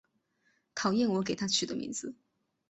[0.73, 2.15] 讨厌我给她取的名字